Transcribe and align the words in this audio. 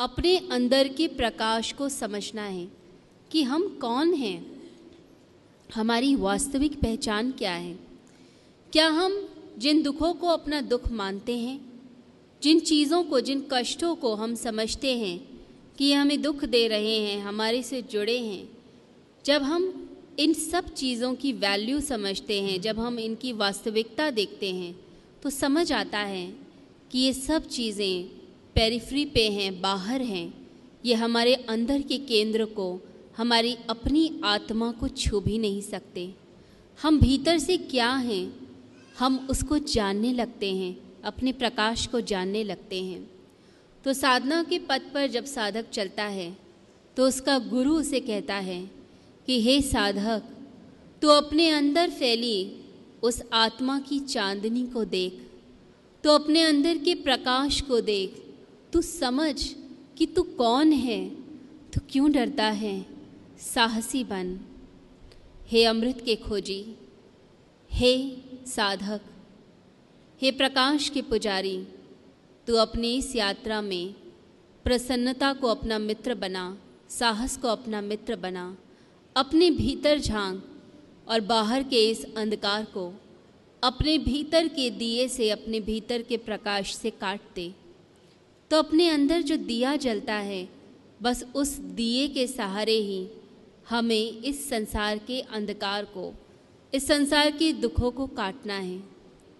अपने 0.00 0.36
अंदर 0.38 0.88
के 0.88 1.06
प्रकाश 1.08 1.72
को 1.72 1.88
समझना 1.88 2.42
है 2.42 2.68
कि 3.30 3.42
हम 3.42 3.78
कौन 3.80 4.12
हैं? 4.14 4.62
हमारी 5.74 6.14
वास्तविक 6.14 6.80
पहचान 6.80 7.32
क्या 7.32 7.52
है? 7.52 7.78
क्या 8.72 8.86
हम 8.88 9.28
जिन 9.58 9.82
दुखों 9.82 10.12
को 10.14 10.26
अपना 10.26 10.60
दुख 10.60 10.90
मानते 10.92 11.36
हैं, 11.38 11.60
जिन 12.42 12.60
चीज़ों 12.60 13.02
को, 13.04 13.20
जिन 13.20 13.44
कष्टों 13.52 13.94
को 13.94 14.14
हम 14.14 14.34
समझते 14.34 14.96
हैं 14.98 15.18
कि 15.78 15.84
ये 15.84 15.94
हमें 15.94 16.22
दुख 16.22 16.44
दे 16.44 16.68
रहे 16.68 16.96
हैं, 16.98 17.20
हमारे 17.20 17.62
से 17.62 17.82
जुड़े 17.82 18.18
हैं, 18.18 18.48
जब 19.24 19.42
हम 19.42 19.90
इन 20.18 20.32
सब 20.32 20.74
चीज़ों 20.74 21.14
की 21.14 21.32
वैल्यू 21.32 21.80
समझते 21.80 22.40
हैं, 22.42 22.60
जब 22.60 22.80
हम 22.80 22.98
इनकी 22.98 23.32
वास्तविकता 23.32 24.10
देखते 24.10 24.52
हैं 24.54 24.74
तो 25.22 25.30
समझ 25.30 25.72
आता 25.72 25.98
है 25.98 26.26
कि 26.90 26.98
ये 26.98 27.12
सब 27.12 27.48
चीज़ें 27.48 28.19
पेरिफ्री 28.54 29.04
पे 29.04 29.28
हैं, 29.30 29.60
बाहर 29.60 30.02
हैं, 30.02 30.48
ये 30.84 30.94
हमारे 30.94 31.34
अंदर 31.34 31.82
के 31.82 31.98
केंद्र 31.98 32.44
को, 32.44 32.80
हमारी 33.16 33.56
अपनी 33.70 34.20
आत्मा 34.24 34.70
को 34.72 34.88
छू 34.88 35.20
भी 35.20 35.38
नहीं 35.38 35.60
सकते। 35.62 36.08
हम 36.78 36.98
भीतर 37.00 37.38
से 37.38 37.56
क्या 37.56 37.90
हैं, 37.92 38.48
हम 38.98 39.26
उसको 39.30 39.58
जानने 39.58 40.12
लगते 40.12 40.54
हैं, 40.54 40.76
अपने 41.04 41.32
प्रकाश 41.32 41.86
को 41.86 42.00
जानने 42.00 42.44
लगते 42.44 42.82
हैं। 42.84 43.10
तो 43.84 43.92
साधना 43.92 44.42
के 44.42 44.58
पथ 44.58 44.92
पर 44.94 45.06
जब 45.06 45.24
साधक 45.24 45.70
चलता 45.70 46.04
है 46.04 46.36
तो 46.96 47.06
उसका 47.06 47.38
गुरु 47.38 47.74
उसे 47.74 48.00
कहता 48.00 48.34
है 48.34 48.70
कि, 49.26 49.40
हे 49.42 49.60
साधक, 49.62 50.22
तू 51.02 51.08
अपने 51.08 51.48
अंदर 51.50 51.90
फैली 51.90 52.52
उस 53.02 53.22
आत्मा 53.32 53.78
की 53.78 53.98
चांदनी 53.98 54.66
को 54.66 54.84
देख 54.84 55.20
तो 56.04 56.14
अपने 56.14 56.42
अंदर 56.42 56.78
के 56.78 56.94
प्रकाश 56.94 57.60
को 57.60 57.80
देख 57.80 58.29
तू 58.72 58.82
समझ 58.82 59.54
कि 59.98 60.06
तू 60.06 60.22
कौन 60.22 60.72
है, 60.72 61.10
तू 61.72 61.80
क्यों 61.90 62.12
डरता 62.12 62.44
है? 62.44 62.86
साहसी 63.38 64.04
बन। 64.04 64.40
हे 65.46 65.64
अमृत 65.64 66.02
के 66.04 66.16
खोजी, 66.16 66.74
हे 67.70 68.16
साधक, 68.46 69.00
हे 70.22 70.30
प्रकाश 70.30 70.88
के 70.88 71.02
पुजारी, 71.02 71.66
तू 72.46 72.54
अपनी 72.54 72.94
इस 72.96 73.16
यात्रा 73.16 73.60
में 73.60 73.94
प्रसन्नता 74.64 75.32
को 75.32 75.46
अपना 75.46 75.78
मित्र 75.78 76.14
बना, 76.14 76.58
साहस 76.88 77.36
को 77.36 77.48
अपना 77.48 77.80
मित्र 77.80 78.16
बना, 78.16 78.56
अपने 79.16 79.50
भीतर 79.50 79.98
झाँक 79.98 80.44
और 81.08 81.20
बाहर 81.20 81.62
के 81.62 81.90
इस 81.90 82.14
अंधकार 82.16 82.64
को 82.64 83.00
अपने 83.62 83.98
भीतर 83.98 84.48
के 84.48 84.70
दिए 84.70 85.08
से 85.08 85.30
अपने 85.30 85.60
भीतर 85.60 86.02
के 86.02 86.16
प्रकाश 86.16 86.74
से 86.76 86.90
काट 86.90 87.20
दे। 87.34 87.54
तो 88.50 88.56
अपने 88.56 88.88
अंदर 88.88 89.22
जो 89.22 89.36
दिया 89.36 89.76
जलता 89.76 90.14
है, 90.14 90.48
बस 91.02 91.24
उस 91.34 91.56
दिए 91.56 92.08
के 92.08 92.26
सहारे 92.26 92.76
ही 92.76 93.08
हमें 93.68 94.22
इस 94.22 94.48
संसार 94.48 94.98
के 94.98 95.20
अंधकार 95.20 95.84
को, 95.84 96.14
इस 96.74 96.86
संसार 96.86 97.30
के 97.30 97.52
दुखों 97.52 97.90
को 97.90 98.06
काटना 98.06 98.54
है। 98.54 98.82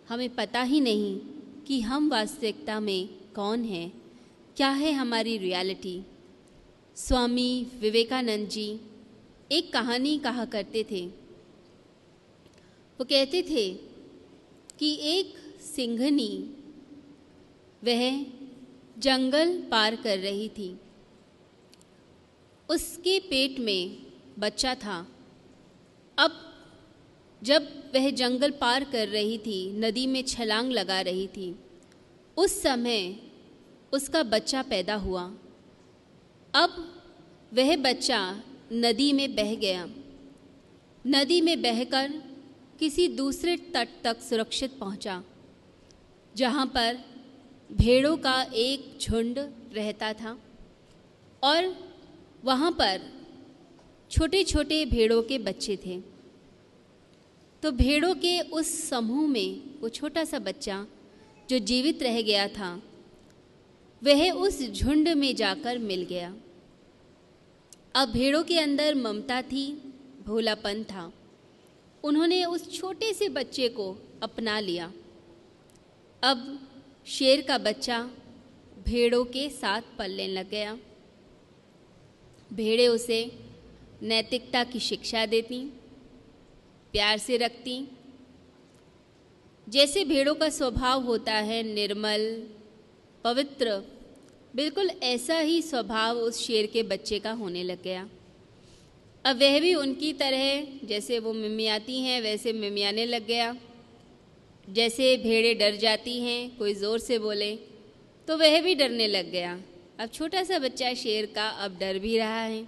हमें 0.09 0.35
पता 0.35 0.63
ही 0.63 0.81
नहीं 0.81 1.21
कि 1.67 1.81
हम 1.81 2.11
वास्तविकता 2.11 2.81
में 2.81 3.09
कौन 3.35 3.65
हैं। 3.65 4.03
क्या 4.57 4.71
है 4.71 4.93
हमारी 4.93 5.39
रियलिटी? 5.39 6.03
स्वामी 6.97 7.67
विवेकानंद 7.81 8.49
जी 8.49 8.81
एक 9.53 9.73
कहानी 9.73 10.19
कहा 10.19 10.45
करते 10.45 10.85
थे। 10.91 11.07
वो 12.99 13.05
कहते 13.05 13.43
थे 13.43 13.71
कि 14.79 14.99
एक 15.03 15.35
सिंघनी, 15.61 16.51
वह 17.85 18.40
जंगल 19.01 19.57
पार 19.71 19.97
कर 19.97 20.19
रही 20.19 20.49
थी। 20.49 20.71
उसके 22.69 23.19
पेट 23.21 23.59
में 23.59 24.07
बच्चा 24.39 24.75
था। 24.75 25.07
अब 26.19 26.47
जब 27.43 27.69
वह 27.95 28.11
जंगल 28.11 28.51
पार 28.51 28.85
कर 28.85 29.09
रही 29.09 29.39
थी, 29.39 29.73
नदी 29.73 30.07
में 30.07 30.23
छलांग 30.23 30.71
लगा 30.73 31.01
रही 31.01 31.27
थी, 31.27 31.55
उस 32.37 32.63
समय 32.63 33.17
उसका 33.93 34.23
बच्चा 34.23 34.63
पैदा 34.63 34.95
हुआ। 34.95 35.23
अब 36.55 37.03
वह 37.53 37.77
बच्चा 37.77 38.21
नदी 38.73 39.13
में 39.13 39.35
बह 39.35 39.55
गया। 39.55 39.87
नदी 41.05 41.41
में 41.41 41.63
बहकर 41.63 42.13
किसी 42.79 43.09
दूसरे 43.09 43.57
तट 43.57 43.89
तक 44.05 44.21
सुरक्षित 44.21 44.79
पहुँचा, 44.79 45.23
जहाँ 46.37 46.67
पर 46.67 46.99
भेड़ों 47.71 48.17
का 48.17 48.43
एक 48.43 48.99
झुंड 49.01 49.39
रहता 49.73 50.13
था 50.13 50.39
और 51.43 51.75
वहाँ 52.45 52.71
पर 52.71 53.01
छोटे 54.11 54.45
छोटे 54.45 54.85
भेड़ों 54.85 55.23
के 55.23 55.39
बच्चे 55.39 55.77
थे। 55.77 56.01
तो 57.63 57.71
भेड़ों 57.73 58.15
के 58.15 58.41
उस 58.41 58.89
समूह 58.89 59.29
में 59.29 59.81
वो 59.81 59.89
छोटा 59.89 60.25
सा 60.25 60.39
बच्चा 60.39 60.87
जो 61.51 61.59
जीवित 61.59 62.03
रह 62.03 62.21
गया 62.23 62.49
था, 62.49 62.83
वह 64.03 64.31
उस 64.31 64.63
झुंड 64.63 65.09
में 65.09 65.35
जाकर 65.37 65.79
मिल 65.79 66.03
गया। 66.03 66.35
अब 67.95 68.09
भेड़ों 68.09 68.43
के 68.45 68.59
अंदर 68.59 68.95
ममता 68.95 69.43
थी, 69.43 69.67
भोलापन 70.27 70.83
था। 70.85 71.13
उन्होंने 72.05 72.45
उस 72.45 72.71
छोटे 72.79 73.13
से 73.13 73.29
बच्चे 73.29 73.69
को 73.69 73.95
अपना 74.23 74.61
लिया। 74.61 74.93
अब 76.23 76.70
शेर 77.07 77.41
का 77.41 77.59
बच्चा 77.59 78.11
भेड़ों 78.89 79.25
के 79.25 79.49
साथ 79.51 79.83
पलने 79.99 80.29
लग 80.29 80.51
गया। 80.51 80.79
भेड़े 82.53 82.87
उसे 82.89 83.39
नैतिकता 84.03 84.65
की 84.65 84.79
शिक्षा 84.79 85.27
देती, 85.27 85.61
प्यार 86.93 87.19
से 87.19 87.37
रखती। 87.37 87.89
जैसे 89.69 90.05
भेड़ों 90.05 90.35
का 90.35 90.49
स्वभाव 90.49 91.03
होता 91.03 91.33
है 91.33 91.63
निर्मल, 91.63 92.43
पवित्र, 93.25 93.83
बिल्कुल 94.57 94.91
ऐसा 95.03 95.39
ही 95.39 95.63
स्वभाव 95.63 96.19
उस 96.19 96.47
शेर 96.47 96.67
के 96.67 96.83
बच्चे 96.83 97.19
का 97.19 97.33
होने 97.33 97.63
लग 97.63 97.83
गया। 97.83 98.09
अब 99.25 99.41
वह 99.41 99.61
भी 99.61 99.75
उनकी 99.75 100.13
तरह, 100.13 100.67
जैसे 100.87 101.19
वो 101.19 101.33
मिमियाती 101.33 102.01
हैं, 102.01 102.21
वैसे 102.21 102.53
मिमियाने 102.53 103.07
लग 103.07 103.27
गया। 103.27 103.57
जैसे 104.71 105.17
भेड़ें 105.19 105.59
डर 105.59 105.77
जाती 105.79 106.19
हैं, 106.21 106.57
कोई 106.57 106.75
ज़ोर 106.75 106.99
से 107.01 107.19
बोले 107.19 107.55
तो 108.29 108.37
वह 108.39 108.61
भी 108.63 108.75
डरने 108.75 109.07
लग 109.09 109.31
गया। 109.33 109.59
अब 110.01 110.11
छोटा 110.11 110.43
सा 110.43 110.59
बच्चा 110.59 110.93
शेर 110.97 111.27
का 111.35 111.49
अब 111.65 111.79
डर 111.81 111.99
भी 111.99 112.17
रहा 112.19 112.41
है। 112.41 112.63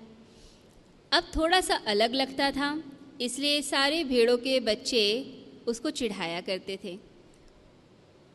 अब 1.12 1.30
थोड़ा 1.36 1.60
सा 1.60 1.74
अलग 1.88 2.14
लगता 2.14 2.50
था, 2.50 2.82
इसलिए 3.20 3.60
सारे 3.62 4.02
भेड़ों 4.04 4.36
के 4.38 4.58
बच्चे 4.62 5.04
उसको 5.66 5.90
चिढ़ाया 5.92 6.40
करते 6.40 6.78
थे। 6.84 6.96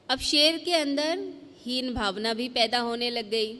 अब 0.09 0.19
शेर 0.21 0.57
के 0.57 0.73
अंदर 0.73 1.23
हीन 1.61 1.93
भावना 1.93 2.33
भी 2.33 2.47
पैदा 2.49 2.79
होने 2.79 3.09
लग 3.09 3.29
गई 3.29 3.53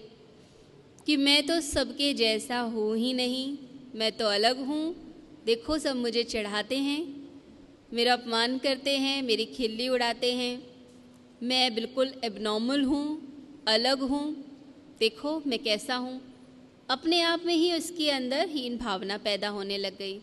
कि 1.08 1.18
मैं 1.18 1.46
तो 1.48 1.60
सबके 1.64 2.14
जैसा 2.14 2.60
हूँ 2.60 2.96
ही 2.98 3.14
नहीं, 3.14 3.58
मैं 3.96 4.12
तो 4.12 4.26
अलग 4.28 4.66
हूँ, 4.68 4.96
देखो 5.46 5.78
सब 5.78 5.96
मुझे 5.96 6.24
चढ़ाते 6.26 6.78
हैं। 6.78 7.02
मेरा 7.94 8.14
अपमान 8.14 8.58
करते 8.58 8.98
हैं, 8.98 9.22
मेरी 9.24 9.46
खिल्ली 9.46 9.90
उड़ाते 9.90 10.34
हैं। 10.34 10.64
मैं 11.44 11.76
बिल्कुल 11.76 12.12
एबनॉर्मल 12.24 12.84
हूँ, 12.84 13.22
अलग 13.68 14.00
हूँ। 14.00 14.36
देखो, 15.00 15.42
मैं 15.48 15.60
कैसा 15.60 15.96
हूँ। 15.96 16.22
अपने 16.90 17.22
आप 17.22 17.44
में 17.46 17.54
ही 17.54 17.74
उसके 17.74 18.10
अंदर 18.12 18.50
हीन 18.50 18.78
भावना 18.78 19.18
पैदा 19.18 19.50
होने 19.50 19.78
लग 19.78 19.98
गई। 19.98 20.20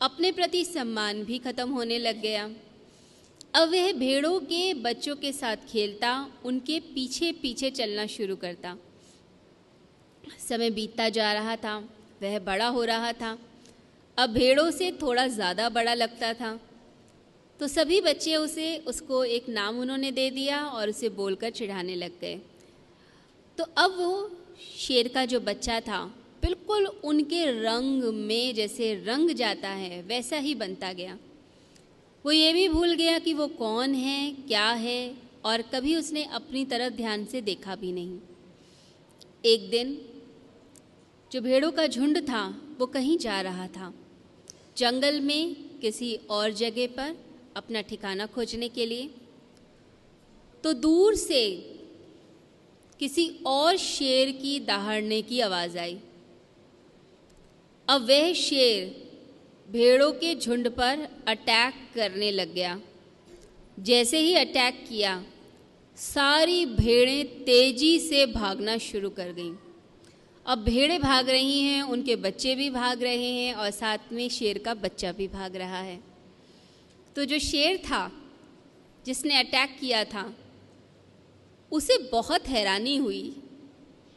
अपने 0.00 0.32
प्रति 0.32 0.64
सम्मान 0.64 1.24
भी 1.24 1.38
खत्म 1.38 1.70
होने 1.70 1.98
लग 1.98 2.20
गया। 2.20 2.50
अब 3.54 3.68
वह 3.68 3.92
भेड़ों 3.92 4.40
के, 4.40 4.74
बच्चों 4.74 5.16
के 5.16 5.32
साथ 5.32 5.56
खेलता, 5.68 6.32
उनके 6.44 6.80
पीछे 6.80 7.32
पीछे 7.32 7.70
चलना 7.70 8.06
शुरू 8.06 8.36
करता। 8.36 8.76
समय 10.48 10.70
बीतता 10.70 11.08
जा 11.08 11.32
रहा 11.32 11.56
था, 11.56 11.78
वह 12.22 12.38
बड़ा 12.38 12.66
हो 12.66 12.84
रहा 12.84 13.12
था। 13.12 13.38
अब 14.18 14.30
भेड़ों 14.30 14.70
से 14.70 14.92
थोड़ा 14.92 15.26
ज़्यादा 15.26 15.68
बड़ा 15.68 15.94
लगता 15.94 16.34
था। 16.34 16.58
तो 17.62 17.68
सभी 17.68 18.00
बच्चे 18.00 18.36
उसे, 18.36 18.76
उसको 18.76 19.24
एक 19.24 19.48
नाम 19.48 19.78
उन्होंने 19.78 20.12
दे 20.12 20.30
दिया 20.30 20.64
और 20.64 20.88
उसे 20.88 21.08
बोलकर 21.08 21.50
चिढ़ाने 21.50 21.94
लग 21.94 22.10
गए। 22.20 22.40
तो 23.58 23.64
अब 23.64 23.90
वो 23.98 24.30
शेर 24.78 25.08
का 25.08 25.24
जो 25.24 25.40
बच्चा 25.40 25.80
था, 25.80 26.04
बिल्कुल 26.42 26.86
उनके 26.86 27.44
रंग 27.62 28.02
में 28.02 28.54
जैसे 28.54 28.94
रंग 28.94 29.30
जाता 29.30 29.68
है, 29.68 30.02
वैसा 30.02 30.36
ही 30.36 30.54
बनता 30.54 30.92
गया। 30.92 31.18
वो 32.24 32.32
ये 32.32 32.52
भी 32.52 32.68
भूल 32.68 32.94
गया 32.94 33.18
कि 33.18 33.34
वो 33.34 33.46
कौन 33.46 33.94
है, 33.94 34.32
क्या 34.32 34.70
है, 34.70 35.14
और 35.44 35.62
कभी 35.62 35.96
उसने 35.96 36.24
अपनी 36.24 36.64
तरफ़ 36.64 36.94
ध्यान 36.94 37.24
से 37.24 37.40
देखा 37.40 37.74
भी 37.74 37.92
नहीं। 37.92 38.18
एक 39.44 39.70
दिन 39.70 39.98
जो 41.32 41.40
भेड़ों 41.40 41.70
का 41.70 41.86
झुंड 41.86 42.20
था, 42.20 42.60
वो 42.78 42.86
कहीं 42.86 43.18
जा 43.18 43.40
रहा 43.40 43.66
था। 43.66 43.94
जंगल 44.76 45.20
में 45.20 45.54
किसी 45.54 46.14
और 46.30 46.52
जगह 46.52 46.86
पर 46.86 47.31
अपना 47.56 47.80
ठिकाना 47.80 48.26
खोजने 48.26 48.68
के 48.68 48.86
लिए। 48.86 49.10
तो 50.64 50.72
दूर 50.72 51.14
से 51.14 51.42
किसी 53.00 53.38
और 53.46 53.76
शेर 53.76 54.30
की 54.30 54.60
दहाड़ने 54.60 55.22
की 55.22 55.40
आवाज़ 55.40 55.78
आई। 55.78 55.98
अब 57.88 58.06
वह 58.08 58.32
शेर 58.32 59.10
भेड़ों 59.70 60.12
के 60.12 60.34
झुंड 60.34 60.68
पर 60.68 61.08
अटैक 61.28 61.74
करने 61.94 62.30
लग 62.30 62.54
गया। 62.54 62.80
जैसे 63.80 64.18
ही 64.18 64.34
अटैक 64.34 64.84
किया, 64.88 65.24
सारी 65.96 66.66
भेड़ें 66.66 67.44
तेज़ी 67.44 67.98
से 68.00 68.26
भागना 68.26 68.78
शुरू 68.78 69.10
कर 69.10 69.32
गईं। 69.32 69.54
अब 70.46 70.58
भेड़ें 70.58 71.00
भाग 71.00 71.28
रही 71.28 71.60
हैं, 71.60 71.82
उनके 71.82 72.16
बच्चे 72.16 72.54
भी 72.54 72.70
भाग 72.70 73.02
रहे 73.02 73.30
हैं 73.30 73.54
और 73.54 73.70
साथ 73.70 73.98
में 74.12 74.28
शेर 74.28 74.58
का 74.58 74.74
बच्चा 74.74 75.12
भी 75.12 75.28
भाग 75.28 75.56
रहा 75.56 75.80
है। 75.80 76.11
तो 77.16 77.24
जो 77.24 77.38
शेर 77.38 77.76
था, 77.76 78.22
जिसने 79.06 79.38
अटैक 79.38 79.78
किया 79.80 80.04
था, 80.04 80.36
उसे 81.72 81.98
बहुत 81.98 82.48
हैरानी 82.48 82.96
हुई 82.96 83.36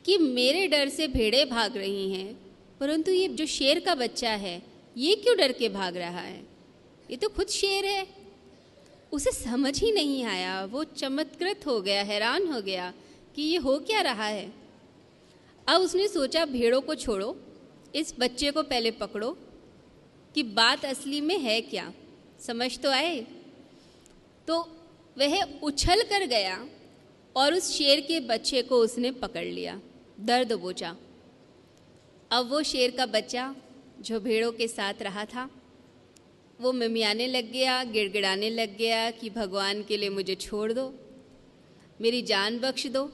कि 0.05 0.17
मेरे 0.17 0.67
डर 0.67 0.89
से 0.89 1.07
भेड़ें 1.07 1.49
भाग 1.49 1.77
रही 1.77 2.11
हैं। 2.11 2.39
परंतु 2.79 3.11
ये 3.11 3.27
जो 3.27 3.45
शेर 3.45 3.79
का 3.79 3.95
बच्चा 3.95 4.31
है, 4.31 4.63
ये 4.97 5.15
क्यों 5.15 5.37
डर 5.37 5.51
के 5.51 5.69
भाग 5.69 5.97
रहा 5.97 6.19
है? 6.19 6.47
ये 7.11 7.17
तो 7.17 7.29
खुद 7.29 7.47
शेर 7.47 7.85
है। 7.85 8.07
उसे 9.11 9.31
समझ 9.31 9.81
ही 9.81 9.91
नहीं 9.91 10.23
आया। 10.23 10.65
वो 10.65 10.83
चमत्कृत 10.83 11.67
हो 11.67 11.81
गया, 11.81 12.03
हैरान 12.03 12.47
हो 12.47 12.61
गया 12.61 12.93
कि 13.35 13.41
ये 13.41 13.57
हो 13.57 13.79
क्या 13.79 14.01
रहा 14.01 14.25
है। 14.25 14.53
अब 15.67 15.81
उसने 15.81 16.07
सोचा, 16.07 16.45
भेड़ों 16.45 16.81
को 16.81 16.95
छोड़ो, 16.95 17.37
इस 17.95 18.15
बच्चे 18.19 18.51
को 18.51 18.63
पहले 18.63 18.91
पकड़ो 18.91 19.37
कि 20.35 20.43
बात 20.43 20.85
असली 20.85 21.21
में 21.21 21.39
है 21.39 21.61
क्या। 21.61 21.93
समझ 22.47 22.77
तो 22.79 22.89
आए? 22.89 23.19
तो 24.47 24.59
वह 25.17 25.41
उछल 25.63 26.01
कर 26.01 26.25
गया 26.25 26.67
और 27.35 27.53
उस 27.53 27.71
शेर 27.71 27.99
के 27.99 28.19
बच्चे 28.19 28.61
को 28.61 28.77
उसने 28.77 29.11
पकड़ 29.11 29.45
लिया। 29.45 29.81
दर्द 30.19 30.53
बोचा 30.53 30.95
अब 32.31 32.49
वो 32.49 32.63
शेर 32.63 32.91
का 32.91 33.05
बच्चा 33.05 33.55
जो 34.01 34.19
भेड़ों 34.19 34.51
के 34.51 34.67
साथ 34.67 35.01
रहा 35.01 35.25
था। 35.25 35.49
वो 36.61 36.71
मिमियाने 36.71 37.27
लग 37.27 37.51
गया, 37.51 37.83
गिड़गिड़ाने 37.83 38.49
लग 38.49 38.77
गया 38.77 39.11
कि, 39.11 39.29
भगवान 39.29 39.83
के 39.83 39.97
लिए 39.97 40.09
मुझे 40.09 40.35
छोड़ 40.35 40.73
दो, 40.73 40.93
मेरी 42.01 42.21
जान 42.21 42.59
बख्श 42.59 42.87
दो। 42.87 43.11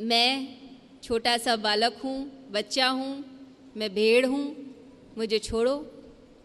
मैं 0.00 0.58
छोटा 1.02 1.36
सा 1.38 1.56
बालक 1.56 2.00
हूँ, 2.04 2.48
बच्चा 2.50 2.88
हूँ, 2.88 3.24
मैं 3.76 3.94
भेड़ 3.94 4.26
हूँ, 4.26 4.44
मुझे 5.18 5.38
छोड़ो, 5.38 5.76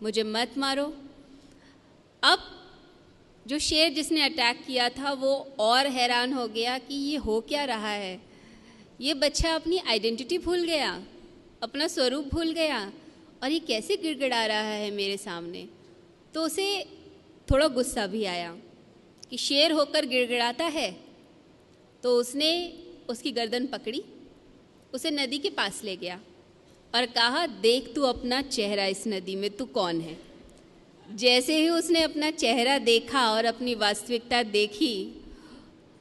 मुझे 0.03 0.23
मत 0.23 0.57
मारो। 0.57 0.93
अब 2.23 2.39
जो 3.45 3.59
शेर 3.59 3.93
जिसने 3.93 4.21
अटैक 4.21 4.65
किया 4.67 4.89
था, 4.89 5.11
वो 5.11 5.33
और 5.59 5.87
हैरान 5.87 6.33
हो 6.33 6.47
गया 6.47 6.77
कि 6.77 6.95
ये 6.95 7.17
हो 7.17 7.39
क्या 7.41 7.63
रहा 7.65 7.89
है। 7.89 8.19
ये 9.01 9.13
बच्चा 9.13 9.53
अपनी 9.55 9.77
आइडेंटिटी 9.77 10.37
भूल 10.37 10.63
गया, 10.63 10.91
अपना 11.63 11.87
स्वरूप 11.87 12.25
भूल 12.25 12.51
गया, 12.51 12.79
और 13.43 13.51
ये 13.51 13.59
कैसे 13.59 13.97
गिड़गिड़ा 13.97 14.45
रहा 14.45 14.61
है 14.61 14.91
मेरे 14.91 15.17
सामने। 15.17 15.67
तो 16.33 16.41
उसे 16.41 16.85
थोड़ा 17.51 17.67
गुस्सा 17.67 18.07
भी 18.07 18.23
आया 18.25 18.55
कि 19.29 19.37
शेर 19.37 19.71
होकर 19.71 20.05
गिड़गिड़ाता 20.05 20.65
है। 20.65 20.91
तो 22.03 22.15
उसने 22.17 22.51
उसकी 23.09 23.31
गर्दन 23.31 23.65
पकड़ी, 23.67 24.03
उसे 24.93 25.11
नदी 25.11 25.37
के 25.37 25.49
पास 25.49 25.83
ले 25.83 25.95
गया 25.95 26.19
और 26.93 27.05
कहा, 27.05 27.45
देख 27.47 27.93
तू 27.95 28.01
अपना 28.03 28.41
चेहरा 28.41 28.85
इस 28.85 29.03
नदी 29.07 29.35
में, 29.35 29.49
तू 29.49 29.65
कौन 29.65 30.01
है? 30.01 30.17
जैसे 31.09 31.57
ही 31.57 31.69
उसने 31.69 32.01
अपना 32.01 32.29
चेहरा 32.31 32.77
देखा 32.77 33.29
और 33.31 33.45
अपनी 33.45 33.75
वास्तविकता 33.75 34.41
देखी 34.43 34.95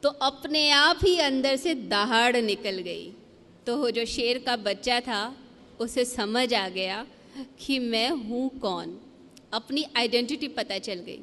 तो 0.03 0.09
अपने 0.09 0.69
आप 0.71 0.99
ही 1.03 1.19
अंदर 1.19 1.57
से 1.57 1.75
दहाड़ 1.75 2.37
निकल 2.37 2.79
गई। 2.79 3.13
तो 3.67 3.77
वो 3.77 3.91
जो 3.91 4.05
शेर 4.05 4.39
का 4.39 4.57
बच्चा 4.57 5.01
था, 5.01 5.37
उसे 5.81 6.05
समझ 6.05 6.53
आ 6.55 6.69
गया 6.69 7.05
कि 7.59 7.79
मैं 7.79 8.11
हूँ 8.11 8.49
कौन। 8.59 8.99
अपनी 9.53 9.85
आइडेंटिटी 9.97 10.49
पता 10.49 10.79
चल 10.79 11.01
गई। 11.01 11.21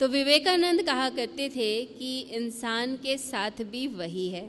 तो 0.00 0.08
विवेकानंद 0.08 0.82
कहा 0.82 1.08
करते 1.10 1.48
थे 1.48 1.84
कि 1.84 2.18
इंसान 2.20 2.96
के 2.96 3.16
साथ 3.18 3.62
भी 3.62 3.86
वही 3.86 4.28
है। 4.28 4.48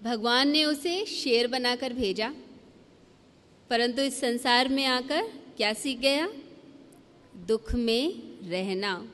भगवान 0.00 0.48
ने 0.48 0.64
उसे 0.64 1.04
शेर 1.06 1.46
बनाकर 1.46 1.92
भेजा, 1.92 2.32
परंतु 3.70 4.02
इस 4.02 4.20
संसार 4.20 4.68
में 4.68 4.84
आकर 4.86 5.30
क्या 5.62 5.72
सीख 5.72 5.98
गया? 5.98 6.28
दुख 7.46 7.74
में 7.74 8.14
रहना, 8.48 9.08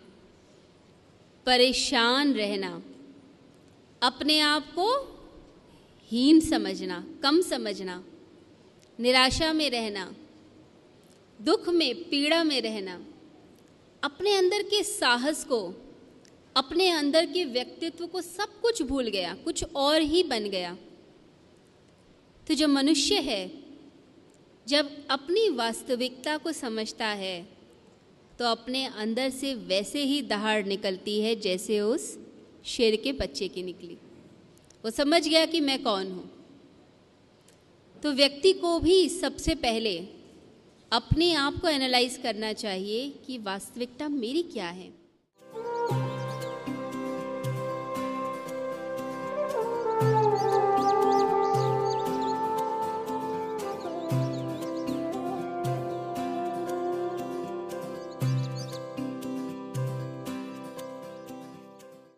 परेशान 1.46 2.34
रहना, 2.34 2.82
अपने 4.02 4.40
आप 4.40 4.66
को 4.66 5.18
हीन 6.06 6.40
समझना, 6.40 7.06
कम 7.22 7.40
समझना, 7.40 8.04
निराशा 9.00 9.52
में 9.52 9.70
रहना, 9.70 10.14
दुख 11.42 11.68
में, 11.68 12.04
पीड़ा 12.04 12.44
में 12.44 12.60
रहना, 12.62 13.06
अपने 14.02 14.34
अंदर 14.34 14.62
के 14.62 14.84
साहस 14.84 15.44
को, 15.44 15.74
अपने 16.56 16.90
अंदर 16.90 17.26
के 17.26 17.44
व्यक्तित्व 17.44 18.06
को 18.06 18.20
सब 18.20 18.60
कुछ 18.60 18.82
भूल 18.82 19.08
गया, 19.08 19.34
कुछ 19.34 19.64
और 19.64 20.00
ही 20.00 20.22
बन 20.22 20.44
गया। 20.44 20.78
तो 22.46 22.54
जो 22.54 22.68
मनुष्य 22.68 23.14
है 23.14 23.57
जब 24.68 24.90
अपनी 25.10 25.48
वास्तविकता 25.48 26.36
को 26.36 26.52
समझता 26.52 27.06
है 27.06 27.36
तो 28.38 28.44
अपने 28.44 28.84
अंदर 28.86 29.30
से 29.30 29.54
वैसे 29.54 30.02
ही 30.02 30.20
दहाड़ 30.22 30.64
निकलती 30.66 31.20
है 31.20 31.34
जैसे 31.36 31.80
उस 31.80 32.18
शेर 32.64 32.96
के 32.96 33.12
बच्चे 33.12 33.48
की 33.48 33.62
निकली। 33.62 33.96
वो 34.84 34.90
समझ 34.90 35.28
गया 35.28 35.44
कि 35.46 35.60
मैं 35.60 35.82
कौन 35.82 36.10
हूँ। 36.12 36.30
तो 38.02 38.12
व्यक्ति 38.12 38.52
को 38.52 38.78
भी 38.80 39.08
सबसे 39.08 39.54
पहले 39.54 39.96
अपने 40.92 41.32
आप 41.34 41.60
को 41.60 41.68
एनालाइज 41.68 42.16
करना 42.16 42.52
चाहिए 42.52 43.08
कि 43.26 43.38
वास्तविकता 43.38 44.08
मेरी 44.08 44.42
क्या 44.42 44.68
है। 44.68 44.97